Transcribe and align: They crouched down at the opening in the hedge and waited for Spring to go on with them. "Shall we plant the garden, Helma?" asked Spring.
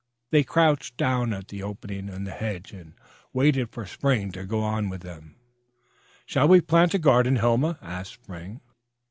They 0.31 0.43
crouched 0.43 0.97
down 0.97 1.31
at 1.31 1.49
the 1.49 1.61
opening 1.61 2.09
in 2.09 2.23
the 2.23 2.31
hedge 2.31 2.71
and 2.73 2.95
waited 3.33 3.69
for 3.69 3.85
Spring 3.85 4.31
to 4.31 4.47
go 4.47 4.61
on 4.61 4.89
with 4.89 5.01
them. 5.01 5.35
"Shall 6.25 6.47
we 6.47 6.59
plant 6.59 6.93
the 6.93 6.97
garden, 6.97 7.35
Helma?" 7.35 7.77
asked 7.83 8.13
Spring. 8.13 8.61